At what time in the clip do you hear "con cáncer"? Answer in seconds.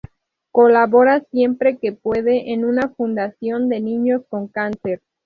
4.29-4.99